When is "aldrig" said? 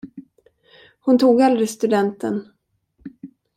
1.41-1.69